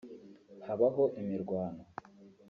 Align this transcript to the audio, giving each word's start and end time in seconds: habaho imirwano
habaho 0.65 1.03
imirwano 1.21 1.83